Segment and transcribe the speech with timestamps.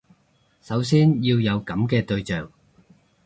[0.63, 2.51] 首先要有噉嘅對象